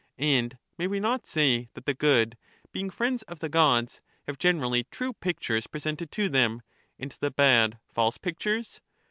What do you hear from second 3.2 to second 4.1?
of And the the gods,